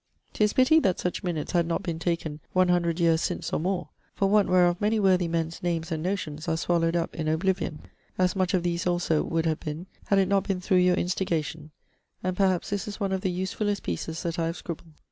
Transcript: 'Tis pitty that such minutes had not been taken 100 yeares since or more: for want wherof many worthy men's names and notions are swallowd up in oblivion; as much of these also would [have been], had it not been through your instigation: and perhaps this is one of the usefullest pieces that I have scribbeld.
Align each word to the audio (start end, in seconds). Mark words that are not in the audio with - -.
'Tis 0.33 0.53
pitty 0.53 0.79
that 0.79 0.97
such 0.99 1.21
minutes 1.23 1.51
had 1.51 1.67
not 1.67 1.83
been 1.83 1.99
taken 1.99 2.39
100 2.53 2.99
yeares 2.99 3.21
since 3.21 3.53
or 3.53 3.59
more: 3.59 3.89
for 4.15 4.27
want 4.27 4.49
wherof 4.49 4.81
many 4.81 4.99
worthy 4.99 5.27
men's 5.27 5.61
names 5.61 5.91
and 5.91 6.01
notions 6.01 6.47
are 6.47 6.57
swallowd 6.57 6.95
up 6.95 7.13
in 7.13 7.27
oblivion; 7.27 7.81
as 8.17 8.35
much 8.35 8.55
of 8.55 8.63
these 8.63 8.87
also 8.87 9.21
would 9.21 9.45
[have 9.45 9.59
been], 9.59 9.85
had 10.07 10.17
it 10.17 10.27
not 10.27 10.47
been 10.47 10.59
through 10.59 10.77
your 10.79 10.95
instigation: 10.95 11.69
and 12.23 12.35
perhaps 12.35 12.71
this 12.71 12.87
is 12.87 12.99
one 12.99 13.11
of 13.11 13.21
the 13.21 13.29
usefullest 13.29 13.83
pieces 13.83 14.23
that 14.23 14.39
I 14.39 14.47
have 14.47 14.57
scribbeld. 14.57 14.93